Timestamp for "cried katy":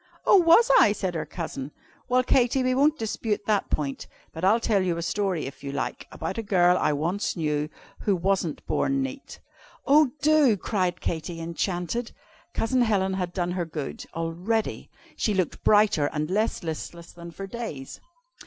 10.57-11.39